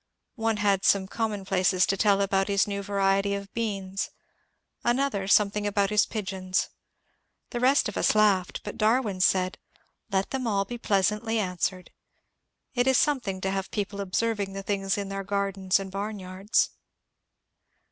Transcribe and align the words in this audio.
One 0.37 0.57
had 0.57 0.83
some 0.83 1.07
common 1.07 1.45
places 1.45 1.85
to 1.85 1.95
tell 1.95 2.21
about 2.23 2.47
his 2.47 2.65
new 2.65 2.81
variety 2.81 3.35
of 3.35 3.53
beans, 3.53 4.09
another 4.83 5.27
some 5.27 5.51
thing 5.51 5.67
about 5.67 5.91
his 5.91 6.07
pigeons. 6.07 6.69
The 7.51 7.59
rest 7.59 7.87
of 7.87 7.95
us 7.97 8.15
laughed, 8.15 8.63
but 8.63 8.79
Darwin 8.79 9.21
said, 9.21 9.59
^* 9.77 9.79
Let 10.11 10.31
them 10.31 10.47
all 10.47 10.65
be 10.65 10.79
pleasantly 10.79 11.37
answered. 11.37 11.91
It 12.73 12.87
is 12.87 12.97
something 12.97 13.41
to 13.41 13.51
have 13.51 13.69
people 13.69 14.01
observing 14.01 14.53
the 14.53 14.63
things 14.63 14.97
in 14.97 15.09
their 15.09 15.23
gardens 15.23 15.79
and 15.79 15.91
barnyards." 15.91 16.71